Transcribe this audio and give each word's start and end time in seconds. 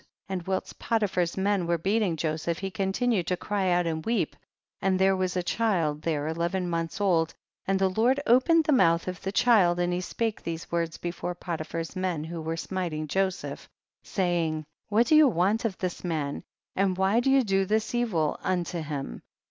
64. 0.29 0.33
And 0.33 0.47
whilst 0.47 0.79
Potiphar's 0.79 1.37
men 1.37 1.67
were 1.67 1.77
beating 1.77 2.15
Joseph 2.17 2.57
he 2.57 2.71
continued 2.71 3.27
to 3.27 3.37
cry 3.37 3.69
out 3.69 3.85
and 3.85 4.03
weep, 4.03 4.35
and 4.81 4.97
there 4.97 5.15
was 5.15 5.37
a 5.37 5.43
child 5.43 6.01
there 6.01 6.27
eleven 6.27 6.67
montiis 6.67 6.99
old, 6.99 7.35
and 7.67 7.77
the 7.77 7.87
Lord 7.87 8.19
opened 8.25 8.63
the 8.63 8.71
mouth 8.71 9.07
of 9.07 9.21
the 9.21 9.31
cliild, 9.31 9.77
and 9.77 9.93
he 9.93 10.01
spake 10.01 10.41
these 10.41 10.71
words 10.71 10.97
be 10.97 11.11
fore 11.11 11.35
Potiphar's 11.35 11.95
men, 11.95 12.23
who 12.23 12.41
were 12.41 12.57
smiting 12.57 13.07
Joseph, 13.07 13.69
saying, 14.01 14.65
65. 14.91 14.91
Whatdoyouwant 15.21 15.65
of 15.65 15.77
thisman, 15.77 16.41
and 16.75 16.97
why 16.97 17.19
do 17.19 17.29
you 17.29 17.43
do 17.43 17.65
this 17.65 17.93
evil 17.93 18.39
unto 18.41 18.81
him 18.81 19.21